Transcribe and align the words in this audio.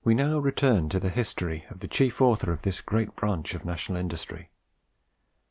We 0.03 0.15
now 0.15 0.39
return 0.39 0.89
to 0.89 0.99
the 0.99 1.11
history 1.11 1.63
of 1.69 1.79
the 1.81 1.87
chief 1.87 2.21
author 2.21 2.51
of 2.51 2.63
this 2.63 2.81
great 2.81 3.15
branch 3.15 3.53
of 3.53 3.63
national 3.63 3.99
industry. 3.99 4.49